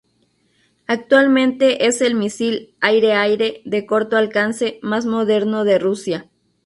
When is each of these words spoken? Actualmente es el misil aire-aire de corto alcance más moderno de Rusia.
Actualmente 0.87 1.85
es 1.85 2.01
el 2.01 2.15
misil 2.15 2.73
aire-aire 2.81 3.61
de 3.65 3.85
corto 3.85 4.17
alcance 4.17 4.79
más 4.81 5.05
moderno 5.05 5.63
de 5.63 5.77
Rusia. 5.77 6.27